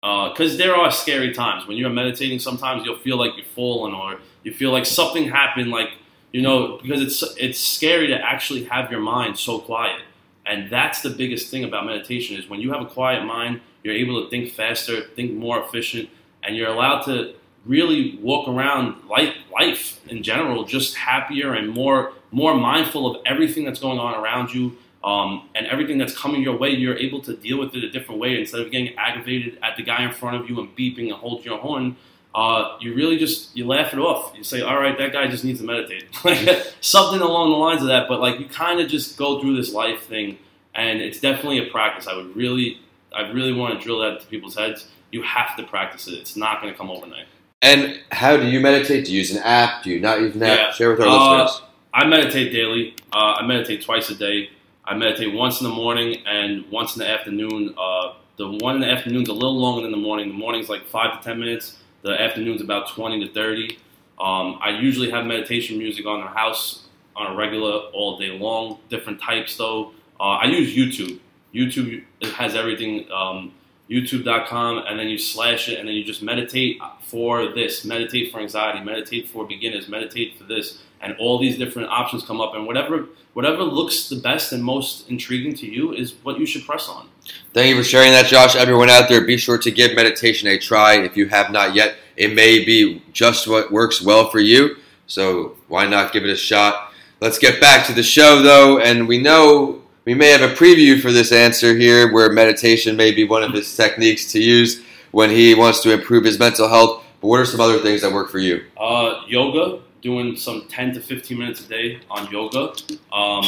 because 0.01 0.57
there 0.57 0.75
are 0.75 0.91
scary 0.91 1.33
times 1.33 1.67
when 1.67 1.77
you're 1.77 1.89
meditating. 1.89 2.39
Sometimes 2.39 2.85
you'll 2.85 2.99
feel 2.99 3.17
like 3.17 3.35
you're 3.35 3.45
falling, 3.45 3.93
or 3.93 4.19
you 4.43 4.53
feel 4.53 4.71
like 4.71 4.85
something 4.85 5.29
happened. 5.29 5.71
Like 5.71 5.89
you 6.31 6.41
know, 6.41 6.79
because 6.81 7.01
it's 7.01 7.23
it's 7.37 7.59
scary 7.59 8.07
to 8.07 8.15
actually 8.15 8.63
have 8.65 8.91
your 8.91 9.01
mind 9.01 9.37
so 9.37 9.59
quiet. 9.59 10.01
And 10.45 10.69
that's 10.69 11.01
the 11.01 11.09
biggest 11.09 11.51
thing 11.51 11.65
about 11.65 11.85
meditation 11.85 12.37
is 12.37 12.49
when 12.49 12.61
you 12.61 12.71
have 12.71 12.81
a 12.81 12.85
quiet 12.85 13.25
mind, 13.25 13.59
you're 13.83 13.93
able 13.93 14.23
to 14.23 14.29
think 14.29 14.53
faster, 14.53 15.01
think 15.01 15.33
more 15.33 15.61
efficient, 15.61 16.09
and 16.47 16.55
you're 16.55 16.69
allowed 16.69 17.03
to 17.03 17.35
really 17.65 18.17
walk 18.21 18.47
around 18.47 18.95
life, 19.09 19.35
life 19.53 19.99
in 20.07 20.23
general, 20.23 20.63
just 20.63 20.95
happier 20.95 21.53
and 21.53 21.69
more 21.69 22.13
more 22.31 22.55
mindful 22.55 23.07
of 23.07 23.21
everything 23.25 23.63
that's 23.63 23.79
going 23.79 23.99
on 23.99 24.13
around 24.13 24.53
you 24.53 24.75
um, 25.03 25.47
and 25.55 25.65
everything 25.67 25.97
that's 25.97 26.17
coming 26.17 26.41
your 26.41 26.57
way. 26.57 26.69
You're 26.69 26.97
able 26.97 27.21
to 27.21 27.35
deal 27.35 27.59
with 27.59 27.73
it 27.75 27.83
a 27.83 27.89
different 27.89 28.19
way 28.19 28.39
instead 28.39 28.61
of 28.61 28.71
getting 28.71 28.95
aggravated 28.97 29.59
at 29.61 29.77
the 29.77 29.83
guy 29.83 30.03
in 30.03 30.11
front 30.11 30.35
of 30.41 30.49
you 30.49 30.59
and 30.59 30.75
beeping 30.75 31.07
and 31.07 31.13
holding 31.13 31.45
your 31.45 31.59
horn. 31.59 31.95
Uh, 32.35 32.77
you 32.79 32.94
really 32.94 33.17
just 33.17 33.55
you 33.55 33.65
laugh 33.65 33.94
it 33.94 33.99
off. 33.99 34.33
You 34.38 34.44
say, 34.44 34.61
"All 34.61 34.79
right, 34.79 34.97
that 34.97 35.11
guy 35.11 35.27
just 35.27 35.44
needs 35.44 35.59
to 35.59 35.65
meditate," 35.65 36.05
something 36.81 37.21
along 37.21 37.51
the 37.51 37.57
lines 37.57 37.81
of 37.81 37.88
that. 37.88 38.07
But 38.07 38.19
like 38.19 38.39
you 38.39 38.45
kind 38.45 38.79
of 38.79 38.88
just 38.89 39.17
go 39.17 39.41
through 39.41 39.55
this 39.55 39.73
life 39.73 40.03
thing, 40.03 40.38
and 40.75 41.01
it's 41.01 41.19
definitely 41.19 41.68
a 41.68 41.71
practice. 41.71 42.07
I 42.07 42.16
would 42.16 42.35
really, 42.35 42.80
I 43.13 43.31
really 43.31 43.54
want 43.54 43.77
to 43.77 43.83
drill 43.83 43.99
that 43.99 44.16
into 44.16 44.25
people's 44.27 44.56
heads. 44.56 44.87
You 45.11 45.21
have 45.23 45.56
to 45.57 45.64
practice 45.64 46.07
it. 46.07 46.16
It's 46.16 46.35
not 46.35 46.61
going 46.61 46.73
to 46.73 46.78
come 46.78 46.90
overnight. 46.92 47.26
And 47.61 47.99
how 48.11 48.37
do 48.37 48.47
you 48.47 48.59
meditate? 48.59 49.06
Do 49.06 49.11
you 49.11 49.19
use 49.19 49.31
an 49.35 49.42
app? 49.44 49.83
Do 49.83 49.90
you 49.90 49.99
not 49.99 50.19
use 50.21 50.35
an 50.35 50.44
app? 50.44 50.57
Yeah. 50.59 50.71
Share 50.71 50.92
with 50.92 50.99
our 51.02 51.07
Uh, 51.07 51.44
listeners. 51.44 51.61
I 51.94 52.06
meditate 52.06 52.52
daily. 52.52 52.95
Uh, 53.14 53.35
I 53.40 53.45
meditate 53.45 53.83
twice 53.83 54.09
a 54.09 54.16
day. 54.16 54.49
I 54.85 54.95
meditate 54.95 55.33
once 55.33 55.59
in 55.59 55.68
the 55.68 55.73
morning 55.73 56.21
and 56.28 56.66
once 56.69 56.95
in 56.95 56.99
the 56.99 57.09
afternoon. 57.09 57.73
Uh, 57.78 58.14
the 58.37 58.47
one 58.47 58.76
in 58.76 58.81
the 58.81 58.90
afternoon 58.90 59.23
is 59.23 59.30
a 59.30 59.33
little 59.33 59.59
longer 59.59 59.81
than 59.81 59.92
the 59.92 59.97
morning. 59.97 60.28
The 60.28 60.35
morning's 60.35 60.69
like 60.69 60.85
five 60.85 61.18
to 61.18 61.23
ten 61.28 61.40
minutes. 61.40 61.78
The 62.04 62.21
afternoon's 62.21 62.61
about 62.61 62.90
twenty 62.90 63.26
to 63.26 63.33
thirty. 63.33 63.80
Um, 64.19 64.59
I 64.61 64.69
usually 64.80 65.09
have 65.09 65.26
meditation 65.26 65.78
music 65.78 66.06
on 66.06 66.21
the 66.21 66.28
house 66.28 66.83
on 67.16 67.31
a 67.33 67.35
regular 67.35 67.71
all 67.94 68.18
day 68.19 68.30
long. 68.37 68.80
Different 68.90 69.19
types 69.19 69.57
though. 69.57 69.92
Uh, 70.19 70.23
I 70.44 70.45
use 70.45 70.76
YouTube. 70.76 71.19
YouTube 71.54 72.04
it 72.21 72.31
has 72.33 72.56
everything. 72.56 73.11
Um, 73.11 73.54
YouTube.com, 73.89 74.83
and 74.87 74.99
then 74.99 75.07
you 75.07 75.17
slash 75.17 75.69
it, 75.69 75.79
and 75.79 75.87
then 75.87 75.95
you 75.95 76.03
just 76.03 76.21
meditate 76.21 76.79
for 77.01 77.53
this, 77.53 77.85
meditate 77.85 78.31
for 78.31 78.39
anxiety, 78.39 78.83
meditate 78.83 79.29
for 79.29 79.47
beginners, 79.47 79.87
meditate 79.87 80.37
for 80.37 80.44
this, 80.44 80.81
and 81.01 81.15
all 81.19 81.39
these 81.39 81.57
different 81.57 81.89
options 81.89 82.23
come 82.23 82.41
up, 82.41 82.53
and 82.56 82.65
whatever 82.65 83.07
whatever 83.33 83.61
looks 83.61 84.09
the 84.09 84.15
best 84.15 84.51
and 84.51 84.63
most 84.63 85.07
intriguing 85.11 85.53
to 85.53 85.67
you 85.67 85.94
is 85.94 86.15
what 86.23 86.39
you 86.39 86.45
should 86.45 86.65
press 86.65 86.89
on. 86.89 87.07
Thank 87.53 87.69
you 87.69 87.77
for 87.77 87.87
sharing 87.87 88.11
that, 88.11 88.25
Josh. 88.25 88.56
Everyone 88.56 88.89
out 88.89 89.09
there, 89.09 89.23
be 89.23 89.37
sure 89.37 89.59
to 89.59 89.69
give 89.69 89.95
meditation 89.95 90.47
a 90.47 90.57
try 90.57 90.95
if 90.95 91.15
you 91.15 91.27
have 91.29 91.51
not 91.51 91.75
yet. 91.75 91.97
It 92.15 92.33
may 92.33 92.65
be 92.65 93.03
just 93.13 93.47
what 93.47 93.71
works 93.71 94.01
well 94.01 94.31
for 94.31 94.39
you, 94.39 94.77
so 95.06 95.56
why 95.67 95.85
not 95.85 96.11
give 96.13 96.23
it 96.23 96.31
a 96.31 96.35
shot? 96.35 96.91
Let's 97.21 97.37
get 97.37 97.61
back 97.61 97.85
to 97.87 97.94
the 97.94 98.03
show, 98.03 98.41
though, 98.41 98.79
and 98.79 99.07
we 99.07 99.19
know 99.19 99.83
we 100.07 100.14
may 100.14 100.30
have 100.30 100.42
a 100.42 100.56
preview 100.56 101.02
for 101.02 101.11
this 101.11 101.33
answer 101.33 101.76
here 101.76 102.14
where 102.14 102.31
meditation 102.31 102.95
may 102.95 103.11
be 103.11 103.26
one 103.26 103.44
of 103.44 103.52
his 103.52 103.76
techniques 103.76 104.31
to 104.31 104.42
use 104.42 104.81
when 105.11 105.30
he 105.30 105.54
wants 105.54 105.81
to 105.81 105.92
improve 105.92 106.23
his 106.23 106.40
mental 106.40 106.69
health. 106.69 107.04
But 107.19 107.28
what 107.28 107.42
are 107.42 107.45
some 107.45 107.59
other 107.59 107.80
things 107.80 108.04
that 108.04 108.14
work 108.14 108.30
for 108.30 108.40
you? 108.40 108.64
Uh, 108.78 109.23
yoga, 109.28 109.81
doing 110.02 110.37
some 110.37 110.66
10 110.69 110.94
to 110.94 111.02
15 111.02 111.37
minutes 111.37 111.59
a 111.59 111.68
day 111.68 111.99
on 112.09 112.31
yoga. 112.31 112.71
Um, 113.11 113.44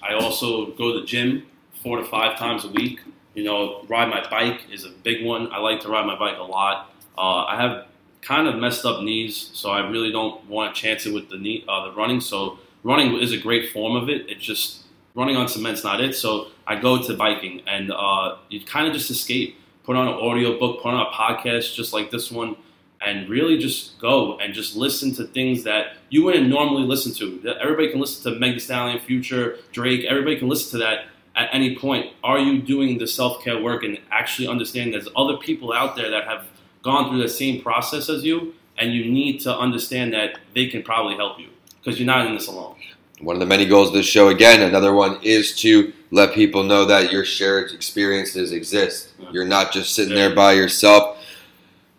I 0.00 0.14
also 0.14 0.66
go 0.74 0.92
to 0.92 1.00
the 1.00 1.06
gym 1.06 1.44
four 1.82 1.98
to 1.98 2.04
five 2.04 2.38
times 2.38 2.64
a 2.64 2.68
week. 2.68 3.00
You 3.34 3.42
know, 3.42 3.84
ride 3.88 4.08
my 4.08 4.24
bike 4.30 4.60
is 4.72 4.84
a 4.84 4.90
big 4.90 5.26
one. 5.26 5.52
I 5.52 5.58
like 5.58 5.80
to 5.80 5.88
ride 5.88 6.06
my 6.06 6.16
bike 6.16 6.38
a 6.38 6.44
lot. 6.44 6.92
Uh, 7.18 7.46
I 7.46 7.60
have 7.60 7.88
kind 8.22 8.46
of 8.46 8.54
messed 8.54 8.84
up 8.84 9.02
knees, 9.02 9.50
so 9.54 9.70
I 9.70 9.80
really 9.90 10.12
don't 10.12 10.48
want 10.48 10.72
to 10.72 10.80
chance 10.80 11.04
it 11.04 11.12
with 11.12 11.30
the 11.30 11.36
knee, 11.36 11.64
uh, 11.68 11.90
the 11.90 11.96
running. 11.96 12.20
So 12.20 12.60
running 12.84 13.16
is 13.16 13.32
a 13.32 13.38
great 13.38 13.72
form 13.72 13.96
of 13.96 14.08
it. 14.08 14.30
It's 14.30 14.44
just 14.44 14.85
running 15.16 15.36
on 15.36 15.48
cement's 15.48 15.82
not 15.82 16.00
it. 16.00 16.14
So 16.14 16.48
I 16.66 16.78
go 16.78 17.02
to 17.02 17.14
biking, 17.16 17.62
and 17.66 17.90
uh, 17.90 18.36
you 18.48 18.64
kind 18.64 18.86
of 18.86 18.92
just 18.92 19.10
escape. 19.10 19.56
put 19.84 19.96
on 19.96 20.08
an 20.08 20.14
audio 20.14 20.58
book, 20.58 20.82
put 20.82 20.92
on 20.92 21.06
a 21.06 21.10
podcast 21.10 21.74
just 21.74 21.92
like 21.92 22.10
this 22.10 22.30
one, 22.30 22.56
and 23.00 23.28
really 23.28 23.56
just 23.58 23.98
go 23.98 24.38
and 24.38 24.52
just 24.52 24.76
listen 24.76 25.14
to 25.14 25.24
things 25.24 25.64
that 25.64 25.96
you 26.10 26.24
wouldn't 26.24 26.48
normally 26.48 26.82
listen 26.82 27.12
to. 27.14 27.54
Everybody 27.60 27.90
can 27.90 28.00
listen 28.00 28.32
to 28.32 28.38
Meg 28.38 28.54
Thee 28.54 28.60
Stallion, 28.60 29.00
Future, 29.00 29.58
Drake. 29.72 30.04
Everybody 30.04 30.38
can 30.38 30.48
listen 30.48 30.70
to 30.72 30.84
that 30.84 31.06
at 31.36 31.48
any 31.52 31.76
point. 31.76 32.12
Are 32.24 32.38
you 32.38 32.60
doing 32.60 32.98
the 32.98 33.06
self 33.06 33.42
care 33.44 33.60
work 33.60 33.84
and 33.84 33.98
actually 34.10 34.48
understanding 34.48 34.92
there's 34.92 35.08
other 35.16 35.36
people 35.36 35.72
out 35.72 35.96
there 35.96 36.10
that 36.10 36.24
have 36.24 36.46
gone 36.82 37.08
through 37.10 37.22
the 37.22 37.28
same 37.28 37.62
process 37.62 38.08
as 38.08 38.24
you, 38.24 38.54
and 38.78 38.92
you 38.92 39.10
need 39.10 39.40
to 39.40 39.56
understand 39.56 40.12
that 40.12 40.38
they 40.54 40.66
can 40.66 40.82
probably 40.82 41.14
help 41.16 41.38
you 41.38 41.48
because 41.78 41.98
you're 41.98 42.06
not 42.06 42.26
in 42.26 42.34
this 42.34 42.48
alone. 42.48 42.76
One 43.20 43.34
of 43.34 43.40
the 43.40 43.46
many 43.46 43.64
goals 43.64 43.88
of 43.88 43.94
this 43.94 44.06
show, 44.06 44.28
again, 44.28 44.62
another 44.62 44.92
one 44.92 45.18
is 45.22 45.56
to 45.60 45.92
let 46.10 46.34
people 46.34 46.62
know 46.62 46.84
that 46.84 47.10
your 47.10 47.24
shared 47.24 47.72
experiences 47.72 48.52
exist. 48.52 49.12
Yeah. 49.18 49.30
You're 49.32 49.46
not 49.46 49.72
just 49.72 49.94
sitting 49.94 50.14
there 50.14 50.34
by 50.34 50.52
yourself. 50.52 51.18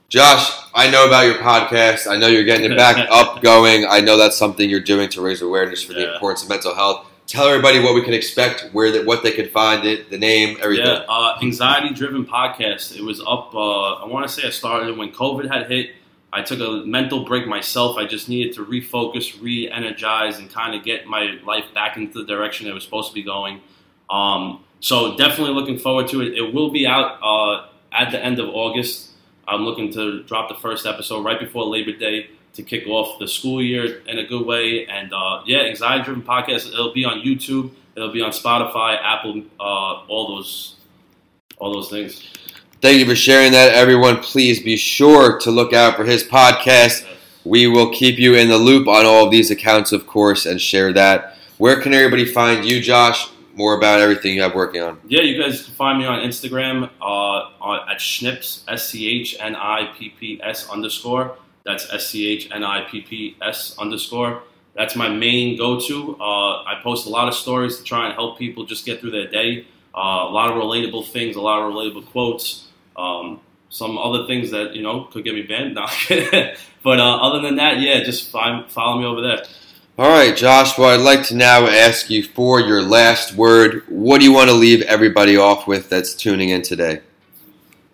Josh, 0.10 0.52
I 0.74 0.90
know 0.90 1.08
about 1.08 1.26
your 1.26 1.36
podcast. 1.36 2.10
I 2.10 2.18
know 2.18 2.28
you're 2.28 2.44
getting 2.44 2.72
it 2.72 2.78
back 2.78 2.98
up 3.12 3.42
going. 3.42 3.86
I 3.90 4.00
know 4.00 4.16
that's 4.16 4.38
something 4.38 4.70
you're 4.70 4.80
doing 4.80 5.10
to 5.10 5.22
raise 5.22 5.42
awareness 5.42 5.84
for 5.84 5.94
the 5.94 6.14
importance 6.14 6.44
of 6.44 6.50
mental 6.50 6.76
health. 6.76 7.08
Tell 7.26 7.46
everybody 7.48 7.82
what 7.82 7.94
we 7.94 8.04
can 8.04 8.14
expect, 8.14 8.70
where 8.72 8.90
that, 8.94 9.06
what 9.06 9.22
they 9.22 9.32
can 9.32 9.50
find 9.50 9.86
it, 9.86 10.10
the 10.10 10.18
name, 10.18 10.58
everything. 10.62 10.86
Yeah, 10.86 11.04
uh, 11.10 11.38
anxiety 11.42 11.94
driven 11.94 12.26
podcast. 12.26 12.96
It 12.96 13.04
was 13.04 13.20
up. 13.20 13.54
Uh, 13.54 13.96
I 13.96 14.06
want 14.06 14.26
to 14.26 14.34
say 14.34 14.48
I 14.48 14.52
started 14.52 14.98
when 14.98 15.12
COVID 15.12 15.52
had 15.52 15.70
hit. 15.70 15.92
I 16.32 16.42
took 16.42 16.60
a 16.60 16.86
mental 16.86 17.24
break 17.24 17.48
myself. 17.48 17.98
I 17.98 18.06
just 18.06 18.28
needed 18.28 18.54
to 18.56 18.66
refocus, 18.66 19.42
re-energize, 19.42 20.40
and 20.40 20.52
kind 20.52 20.76
of 20.76 20.84
get 20.84 21.08
my 21.08 21.40
life 21.46 21.66
back 21.74 21.98
into 21.98 22.20
the 22.20 22.26
direction 22.26 22.68
it 22.68 22.74
was 22.74 22.84
supposed 22.84 23.10
to 23.10 23.16
be 23.16 23.24
going. 23.24 23.62
Um, 24.10 24.64
so 24.80 25.18
definitely 25.18 25.54
looking 25.54 25.80
forward 25.80 26.08
to 26.10 26.22
it. 26.22 26.38
It 26.38 26.54
will 26.54 26.70
be 26.70 26.86
out 26.86 27.18
uh, 27.24 27.68
at 27.92 28.12
the 28.12 28.24
end 28.24 28.40
of 28.40 28.50
August. 28.50 29.12
I'm 29.48 29.62
looking 29.62 29.92
to 29.94 30.24
drop 30.24 30.50
the 30.50 30.56
first 30.56 30.86
episode 30.86 31.24
right 31.24 31.40
before 31.40 31.66
Labor 31.66 31.94
Day 31.94 32.30
to 32.54 32.64
kick 32.64 32.88
off 32.88 33.20
the 33.20 33.28
school 33.28 33.64
year 33.64 34.02
in 34.08 34.20
a 34.20 34.26
good 34.26 34.46
way. 34.46 34.86
And 34.86 35.14
uh, 35.14 35.44
yeah, 35.46 35.60
anxiety 35.60 36.04
driven 36.04 36.24
podcast. 36.24 36.68
It'll 36.68 36.94
be 36.94 37.06
on 37.06 37.22
YouTube. 37.22 37.72
It'll 37.96 38.12
be 38.12 38.22
on 38.22 38.32
Spotify, 38.32 38.98
Apple, 39.02 39.44
uh, 39.60 40.04
all 40.08 40.36
those, 40.36 40.76
all 41.58 41.74
those 41.74 41.90
things. 41.90 42.22
Thank 42.80 43.00
you 43.00 43.08
for 43.08 43.16
sharing 43.16 43.54
that, 43.54 43.74
everyone. 43.74 44.18
Please 44.18 44.62
be 44.62 44.78
sure 44.78 45.40
to 45.40 45.50
look 45.50 45.74
out 45.74 45.96
for 45.96 46.06
his 46.06 46.24
podcast. 46.24 47.08
We 47.44 47.66
will 47.66 47.92
keep 47.92 48.20
you 48.20 48.36
in 48.36 48.50
the 48.50 48.58
loop 48.58 48.88
on 48.88 49.04
all 49.04 49.26
of 49.26 49.32
these 49.32 49.50
accounts, 49.50 49.92
of 49.92 50.06
course, 50.06 50.46
and 50.46 50.62
share 50.62 50.94
that. 50.94 51.38
Where 51.58 51.82
can 51.82 51.96
everybody 51.96 52.26
find 52.26 52.64
you, 52.64 52.80
Josh? 52.80 53.32
More 53.56 53.76
about 53.76 54.00
everything 54.00 54.36
you 54.36 54.44
have 54.44 54.54
working 54.54 54.84
on. 54.84 55.00
Yeah, 55.08 55.22
you 55.22 55.42
guys 55.42 55.64
can 55.64 55.74
find 55.74 55.98
me 55.98 56.06
on 56.06 56.20
Instagram 56.20 56.92
uh, 57.02 57.50
on, 57.60 57.90
at 57.90 58.00
Schnipps, 58.00 58.64
S 58.68 58.90
C 58.90 59.10
H 59.22 59.36
N 59.40 59.56
I 59.56 59.92
P 59.98 60.10
P 60.10 60.40
S 60.44 60.70
underscore. 60.70 61.36
That's 61.66 61.92
S 61.92 62.08
C 62.10 62.28
H 62.28 62.48
N 62.52 62.64
I 62.64 62.82
P 62.84 63.02
P 63.02 63.38
S 63.42 63.76
underscore. 63.80 64.44
That's 64.76 64.96
my 64.96 65.10
main 65.10 65.58
go 65.58 65.80
to. 65.80 66.16
Uh, 66.22 66.62
I 66.62 66.80
post 66.84 67.08
a 67.08 67.10
lot 67.10 67.28
of 67.28 67.34
stories 67.34 67.78
to 67.78 67.84
try 67.84 68.06
and 68.06 68.14
help 68.14 68.38
people 68.38 68.66
just 68.66 68.86
get 68.86 69.00
through 69.00 69.12
their 69.12 69.28
day. 69.28 69.66
Uh, 69.96 70.30
a 70.30 70.30
lot 70.30 70.52
of 70.52 70.62
relatable 70.62 71.10
things, 71.10 71.36
a 71.36 71.42
lot 71.42 71.60
of 71.60 71.74
relatable 71.74 72.06
quotes. 72.12 72.67
Um, 72.98 73.42
some 73.70 73.98
other 73.98 74.26
things 74.28 74.52
that 74.52 74.76
you 74.76 74.82
know 74.82 75.06
could 75.06 75.24
get 75.24 75.36
me 75.36 75.44
banned. 75.44 75.76
No. 76.10 76.54
but 76.84 77.00
uh, 77.00 77.18
other 77.18 77.42
than 77.42 77.58
that, 77.58 77.80
yeah, 77.80 78.04
just 78.04 78.32
find, 78.32 78.70
follow 78.72 79.00
me 79.00 79.06
over 79.06 79.22
there. 79.22 79.44
All 80.00 80.10
right, 80.10 80.36
Josh. 80.36 80.78
Well, 80.78 80.90
I'd 80.90 81.04
like 81.04 81.24
to 81.28 81.36
now 81.36 81.66
ask 81.68 82.10
you 82.10 82.24
for 82.24 82.60
your 82.60 82.82
last 82.82 83.34
word. 83.34 83.84
What 83.88 84.20
do 84.20 84.26
you 84.26 84.32
want 84.32 84.50
to 84.50 84.56
leave 84.56 84.82
everybody 84.84 85.38
off 85.38 85.68
with 85.68 85.90
that's 85.90 86.14
tuning 86.14 86.50
in 86.50 86.62
today? 86.62 87.02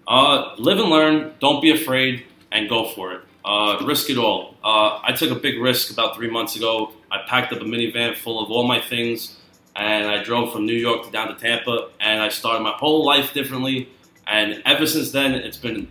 Uh, 0.07 0.53
live 0.57 0.79
and 0.79 0.89
learn. 0.89 1.33
Don't 1.39 1.62
be 1.62 1.72
afraid, 1.72 2.25
and 2.51 2.67
go 2.69 2.89
for 2.89 3.13
it. 3.13 3.22
Uh, 3.45 3.77
risk 3.86 4.10
it 4.10 4.17
all. 4.17 4.55
Uh, 4.63 5.00
I 5.03 5.13
took 5.13 5.31
a 5.31 5.36
big 5.39 5.60
risk 5.60 5.91
about 5.91 6.15
three 6.15 6.29
months 6.29 6.55
ago. 6.55 6.91
I 7.12 7.19
packed 7.27 7.53
up 7.53 7.62
a 7.62 7.65
minivan 7.65 8.15
full 8.15 8.43
of 8.43 8.51
all 8.51 8.67
my 8.67 8.79
things, 8.79 9.38
and 9.75 10.07
I 10.07 10.24
drove 10.24 10.53
from 10.53 10.65
New 10.65 10.75
York 10.75 11.05
to 11.05 11.12
down 11.12 11.27
to 11.29 11.36
Tampa, 11.36 11.89
and 12.00 12.22
I 12.22 12.29
started 12.29 12.63
my 12.63 12.72
whole 12.72 13.05
life 13.05 13.33
differently. 13.33 13.89
And 14.33 14.63
ever 14.65 14.87
since 14.87 15.11
then, 15.11 15.35
it's 15.35 15.57
been 15.57 15.87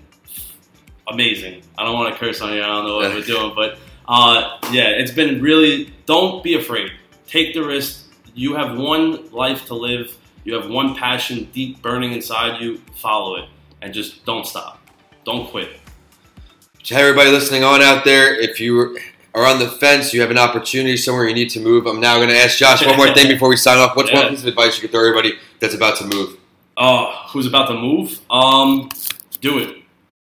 amazing. 1.06 1.62
I 1.78 1.84
don't 1.84 1.94
want 1.94 2.12
to 2.12 2.18
curse 2.18 2.40
on 2.40 2.52
you. 2.52 2.61
I 2.61 2.66
don't 2.66 2.84
know 2.84 2.96
what 2.96 3.14
we're 3.14 3.22
doing, 3.22 3.52
but 3.54 3.78
uh, 4.08 4.58
yeah, 4.72 4.88
it's 4.88 5.12
been 5.12 5.40
really. 5.40 5.94
Don't 6.06 6.42
be 6.42 6.54
afraid. 6.54 6.90
Take 7.28 7.54
the 7.54 7.62
risk. 7.62 8.12
You 8.34 8.56
have 8.56 8.76
one 8.76 9.30
life 9.30 9.66
to 9.66 9.75
live. 9.75 10.18
You 10.42 10.54
have 10.54 10.68
one 10.68 10.96
passion 10.96 11.49
deep 11.52 11.82
burning 11.82 12.14
inside 12.14 12.61
you. 12.61 12.78
Follow 12.96 13.37
it, 13.37 13.49
and 13.80 13.94
just 13.94 14.26
don't 14.26 14.44
stop. 14.44 14.80
Don't 15.25 15.49
quit. 15.49 15.78
To 16.82 16.94
everybody 16.96 17.30
listening 17.30 17.62
on 17.62 17.80
out 17.80 18.04
there, 18.04 18.34
if 18.34 18.58
you 18.58 18.99
are 19.34 19.46
on 19.46 19.61
the 19.61 19.68
fence, 19.68 20.12
you 20.12 20.20
have 20.20 20.32
an 20.32 20.38
opportunity 20.38 20.96
somewhere 20.96 21.28
you 21.28 21.34
need 21.34 21.50
to 21.50 21.61
move. 21.61 21.87
I'm 21.87 22.00
now 22.00 22.16
going 22.16 22.28
to 22.28 22.37
ask 22.37 22.58
Josh 22.58 22.84
one 22.84 22.96
more 22.96 23.14
thing 23.14 23.28
before 23.34 23.49
we 23.49 23.56
sign 23.56 23.78
off. 23.78 23.94
What's 23.94 24.12
one 24.12 24.30
piece 24.30 24.40
of 24.40 24.49
advice 24.49 24.75
you 24.75 24.80
could 24.80 24.90
throw 24.90 25.06
everybody 25.06 25.38
that's 25.61 25.75
about 25.75 25.96
to 25.99 26.06
move? 26.06 26.38
Uh, 26.76 27.26
who's 27.29 27.47
about 27.47 27.67
to 27.69 27.75
move? 27.75 28.21
Um, 28.31 28.88
do 29.41 29.59
it. 29.59 29.76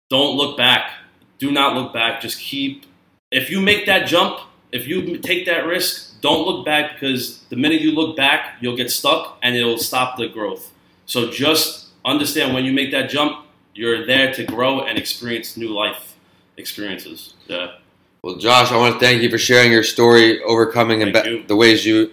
Don't 0.10 0.36
look 0.36 0.58
back. 0.58 0.92
Do 1.40 1.52
not 1.52 1.76
look 1.76 1.94
back. 1.94 2.22
Just 2.22 2.40
keep. 2.40 2.86
If 3.32 3.50
you 3.50 3.60
make 3.60 3.86
that 3.86 4.08
jump, 4.08 4.40
if 4.72 4.88
you 4.88 5.18
take 5.18 5.46
that 5.46 5.66
risk, 5.66 6.20
don't 6.22 6.46
look 6.46 6.66
back 6.66 6.94
because 6.94 7.44
the 7.50 7.56
minute 7.56 7.82
you 7.82 7.92
look 7.92 8.16
back, 8.16 8.56
you'll 8.62 8.78
get 8.78 8.90
stuck 8.92 9.38
and 9.44 9.56
it'll 9.56 9.78
stop 9.78 10.18
the 10.18 10.28
growth. 10.28 10.72
So 11.06 11.30
just 11.30 11.88
understand 12.06 12.54
when 12.54 12.66
you 12.66 12.74
make 12.74 12.92
that 12.92 13.10
jump, 13.10 13.46
you're 13.74 14.06
there 14.06 14.34
to 14.34 14.44
grow 14.44 14.82
and 14.82 14.98
experience 14.98 15.58
new 15.58 15.70
life 15.70 16.16
experiences. 16.58 17.36
Yeah. 17.48 17.74
Well, 18.24 18.38
Josh, 18.38 18.72
I 18.72 18.78
want 18.78 18.96
to 18.96 19.00
thank 19.00 19.22
you 19.22 19.30
for 19.30 19.38
sharing 19.38 19.72
your 19.72 19.84
story, 19.84 20.42
overcoming 20.44 21.04
and 21.04 21.14
Thank 21.14 21.26
ba- 21.26 21.32
you. 21.32 21.44
the 21.44 21.56
ways 21.56 21.86
you 21.86 22.12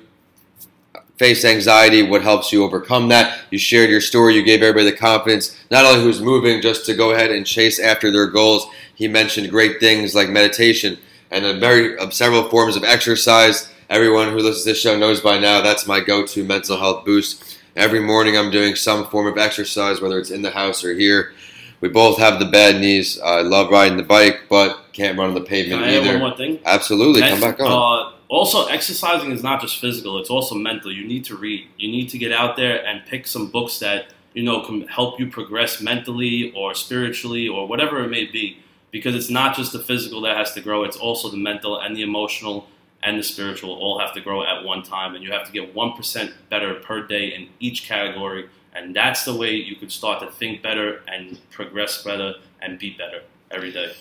face 1.16 1.44
anxiety, 1.44 2.02
what 2.02 2.22
helps 2.22 2.52
you 2.52 2.64
overcome 2.64 3.08
that. 3.08 3.40
You 3.50 3.58
shared 3.58 3.90
your 3.90 4.00
story. 4.00 4.34
You 4.34 4.42
gave 4.42 4.62
everybody 4.62 4.90
the 4.90 4.96
confidence, 4.96 5.56
not 5.70 5.84
only 5.84 6.02
who's 6.02 6.20
moving, 6.20 6.60
just 6.60 6.86
to 6.86 6.94
go 6.94 7.12
ahead 7.12 7.30
and 7.30 7.46
chase 7.46 7.78
after 7.78 8.10
their 8.10 8.26
goals. 8.26 8.66
He 8.94 9.08
mentioned 9.08 9.50
great 9.50 9.80
things 9.80 10.14
like 10.14 10.28
meditation 10.28 10.98
and 11.30 11.44
a 11.44 11.58
very 11.58 11.98
uh, 11.98 12.10
several 12.10 12.48
forms 12.48 12.76
of 12.76 12.84
exercise. 12.84 13.70
Everyone 13.90 14.28
who 14.28 14.36
listens 14.36 14.64
to 14.64 14.70
this 14.70 14.80
show 14.80 14.96
knows 14.98 15.20
by 15.20 15.38
now 15.38 15.60
that's 15.60 15.86
my 15.86 16.00
go-to 16.00 16.44
mental 16.44 16.78
health 16.78 17.04
boost. 17.04 17.58
Every 17.76 18.00
morning 18.00 18.36
I'm 18.36 18.50
doing 18.50 18.76
some 18.76 19.06
form 19.06 19.26
of 19.26 19.36
exercise, 19.36 20.00
whether 20.00 20.18
it's 20.18 20.30
in 20.30 20.42
the 20.42 20.50
house 20.50 20.84
or 20.84 20.94
here. 20.94 21.32
We 21.80 21.88
both 21.88 22.18
have 22.18 22.38
the 22.38 22.46
bad 22.46 22.80
knees. 22.80 23.20
I 23.20 23.42
love 23.42 23.70
riding 23.70 23.98
the 23.98 24.04
bike, 24.04 24.44
but 24.48 24.86
can't 24.92 25.18
run 25.18 25.28
on 25.28 25.34
the 25.34 25.40
Can 25.40 25.48
pavement 25.48 25.82
I 25.82 25.88
add 25.88 25.94
either. 26.02 26.12
one 26.12 26.28
more 26.30 26.36
thing? 26.36 26.60
Absolutely, 26.64 27.20
come 27.20 27.40
back 27.40 27.60
on. 27.60 27.66
Uh, 27.66 28.12
also, 28.34 28.66
exercising 28.66 29.30
is 29.30 29.42
not 29.42 29.60
just 29.60 29.80
physical; 29.80 30.18
it's 30.18 30.30
also 30.30 30.54
mental. 30.54 30.92
You 30.92 31.06
need 31.06 31.24
to 31.26 31.36
read. 31.36 31.68
You 31.78 31.88
need 31.88 32.08
to 32.10 32.18
get 32.18 32.32
out 32.32 32.56
there 32.56 32.84
and 32.84 33.04
pick 33.06 33.26
some 33.26 33.50
books 33.50 33.78
that 33.78 34.06
you 34.32 34.42
know 34.42 34.60
can 34.62 34.88
help 34.88 35.20
you 35.20 35.30
progress 35.30 35.80
mentally 35.80 36.52
or 36.52 36.74
spiritually 36.74 37.48
or 37.48 37.68
whatever 37.68 38.02
it 38.02 38.08
may 38.08 38.24
be. 38.24 38.58
Because 38.90 39.14
it's 39.14 39.30
not 39.30 39.56
just 39.56 39.72
the 39.72 39.78
physical 39.78 40.20
that 40.22 40.36
has 40.36 40.52
to 40.54 40.60
grow; 40.60 40.84
it's 40.84 40.96
also 40.96 41.30
the 41.30 41.36
mental 41.36 41.80
and 41.80 41.96
the 41.96 42.02
emotional 42.02 42.68
and 43.02 43.18
the 43.18 43.22
spiritual 43.22 43.72
all 43.74 43.98
have 43.98 44.14
to 44.14 44.20
grow 44.20 44.42
at 44.42 44.64
one 44.64 44.82
time, 44.82 45.14
and 45.14 45.22
you 45.22 45.30
have 45.30 45.46
to 45.46 45.52
get 45.52 45.74
one 45.74 45.92
percent 45.92 46.32
better 46.48 46.74
per 46.74 47.06
day 47.06 47.28
in 47.34 47.48
each 47.60 47.86
category. 47.86 48.48
And 48.74 48.96
that's 48.96 49.24
the 49.24 49.36
way 49.36 49.54
you 49.54 49.76
could 49.76 49.92
start 49.92 50.20
to 50.20 50.30
think 50.32 50.60
better 50.62 51.02
and 51.06 51.38
progress 51.50 52.02
better 52.02 52.34
and 52.60 52.78
be 52.78 52.96
better 52.96 53.22
every 53.52 53.70
day. 53.70 53.92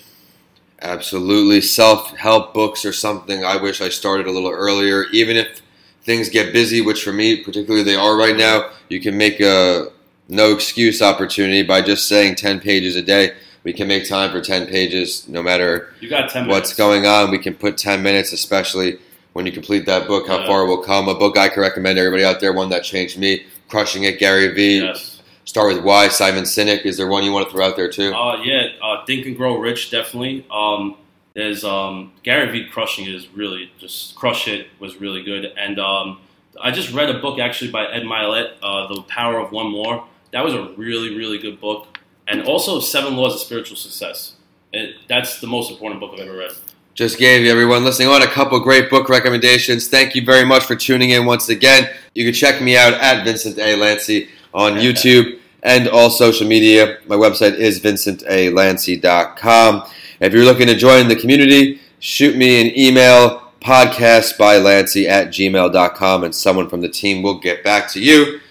Absolutely. 0.83 1.61
Self 1.61 2.15
help 2.17 2.53
books 2.53 2.83
are 2.85 2.93
something 2.93 3.43
I 3.43 3.55
wish 3.55 3.81
I 3.81 3.89
started 3.89 4.27
a 4.27 4.31
little 4.31 4.51
earlier. 4.51 5.05
Even 5.13 5.37
if 5.37 5.61
things 6.03 6.29
get 6.29 6.51
busy, 6.51 6.81
which 6.81 7.03
for 7.03 7.13
me, 7.13 7.37
particularly 7.41 7.83
they 7.83 7.95
are 7.95 8.17
right 8.17 8.35
now, 8.35 8.69
you 8.89 8.99
can 8.99 9.17
make 9.17 9.39
a 9.39 9.87
no 10.27 10.51
excuse 10.53 11.01
opportunity 11.01 11.63
by 11.63 11.81
just 11.81 12.07
saying 12.07 12.35
10 12.35 12.59
pages 12.59 12.95
a 12.97 13.01
day. 13.01 13.31
We 13.63 13.71
can 13.71 13.87
make 13.87 14.07
time 14.09 14.29
for 14.31 14.41
10 14.41 14.67
pages 14.67 15.25
no 15.29 15.41
matter 15.41 15.93
You 16.01 16.09
got 16.09 16.29
ten 16.29 16.47
what's 16.47 16.69
minutes. 16.69 16.73
going 16.73 17.05
on. 17.05 17.31
We 17.31 17.39
can 17.39 17.53
put 17.53 17.77
10 17.77 18.03
minutes, 18.03 18.33
especially 18.33 18.97
when 19.31 19.45
you 19.45 19.53
complete 19.53 19.85
that 19.85 20.05
book, 20.05 20.27
how 20.27 20.39
Yeah. 20.41 20.47
far 20.47 20.63
it 20.63 20.67
will 20.67 20.83
come. 20.83 21.07
A 21.07 21.15
book 21.15 21.37
I 21.37 21.47
can 21.47 21.61
recommend 21.61 21.95
to 21.95 22.01
everybody 22.01 22.25
out 22.25 22.41
there, 22.41 22.51
one 22.51 22.69
that 22.69 22.83
changed 22.83 23.17
me, 23.17 23.43
Crushing 23.69 24.03
It, 24.03 24.19
Gary 24.19 24.49
Vee. 24.49 24.79
Yes. 24.79 25.12
Start 25.45 25.73
with 25.73 25.83
Why, 25.83 26.07
Simon 26.07 26.45
Sinek. 26.45 26.85
Is 26.85 26.97
there 26.97 27.07
one 27.07 27.23
you 27.23 27.31
want 27.31 27.47
to 27.47 27.53
throw 27.53 27.65
out 27.65 27.75
there 27.75 27.89
too? 27.89 28.13
Uh, 28.13 28.41
yeah, 28.43 28.67
uh, 28.81 29.05
Think 29.05 29.25
and 29.25 29.35
Grow 29.35 29.57
Rich, 29.57 29.91
definitely. 29.91 30.45
Um, 30.49 30.95
there's 31.33 31.63
um, 31.63 32.13
Gary 32.23 32.49
Vee 32.51 32.69
crushing 32.69 33.05
it 33.05 33.13
is 33.13 33.27
really 33.29 33.71
just 33.77 34.15
crush 34.15 34.47
it 34.47 34.67
was 34.79 35.01
really 35.01 35.23
good, 35.23 35.45
and 35.57 35.79
um, 35.79 36.21
I 36.61 36.71
just 36.71 36.93
read 36.93 37.09
a 37.09 37.19
book 37.19 37.39
actually 37.39 37.71
by 37.71 37.85
Ed 37.85 38.03
Mylett, 38.03 38.53
uh, 38.61 38.87
The 38.93 39.01
Power 39.03 39.39
of 39.39 39.51
One 39.51 39.71
More. 39.71 40.05
That 40.31 40.43
was 40.43 40.53
a 40.53 40.69
really 40.77 41.15
really 41.15 41.39
good 41.39 41.59
book, 41.59 41.99
and 42.27 42.43
also 42.43 42.79
Seven 42.79 43.17
Laws 43.17 43.33
of 43.33 43.39
Spiritual 43.41 43.77
Success. 43.77 44.35
It, 44.71 44.95
that's 45.07 45.41
the 45.41 45.47
most 45.47 45.71
important 45.71 45.99
book 45.99 46.11
I've 46.13 46.27
ever 46.27 46.37
read. 46.37 46.51
Just 46.93 47.17
gave 47.17 47.47
everyone 47.47 47.83
listening 47.83 48.07
on 48.07 48.21
a 48.21 48.27
couple 48.27 48.59
great 48.59 48.89
book 48.89 49.09
recommendations. 49.09 49.87
Thank 49.87 50.13
you 50.13 50.23
very 50.23 50.45
much 50.45 50.63
for 50.63 50.75
tuning 50.75 51.09
in 51.09 51.25
once 51.25 51.49
again. 51.49 51.89
You 52.13 52.23
can 52.23 52.33
check 52.35 52.61
me 52.61 52.77
out 52.77 52.93
at 52.93 53.23
Vincent 53.25 53.57
A. 53.57 53.75
Lanci 53.75 54.29
on 54.53 54.73
YouTube 54.73 55.39
and 55.63 55.87
all 55.87 56.09
social 56.09 56.47
media. 56.47 56.97
My 57.07 57.15
website 57.15 57.55
is 57.55 57.79
vincentalanci.com. 57.79 59.89
If 60.19 60.33
you're 60.33 60.45
looking 60.45 60.67
to 60.67 60.75
join 60.75 61.07
the 61.07 61.15
community, 61.15 61.79
shoot 61.99 62.35
me 62.35 62.61
an 62.61 62.77
email 62.77 63.51
podcastbylanci 63.61 65.07
at 65.07 65.29
gmail.com 65.29 66.23
and 66.23 66.35
someone 66.35 66.69
from 66.69 66.81
the 66.81 66.89
team 66.89 67.23
will 67.23 67.39
get 67.39 67.63
back 67.63 67.89
to 67.91 68.01
you. 68.01 68.41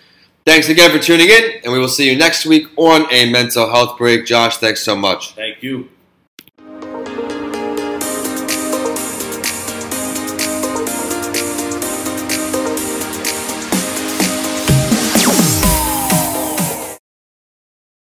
Thanks 0.44 0.68
again 0.68 0.90
for 0.90 0.98
tuning 0.98 1.28
in, 1.28 1.60
and 1.62 1.72
we 1.72 1.78
will 1.78 1.86
see 1.86 2.10
you 2.10 2.18
next 2.18 2.46
week 2.46 2.66
on 2.76 3.06
a 3.12 3.30
mental 3.30 3.70
health 3.70 3.96
break. 3.96 4.26
Josh, 4.26 4.56
thanks 4.56 4.80
so 4.80 4.96
much. 4.96 5.34
Thank 5.34 5.62
you. 5.62 5.88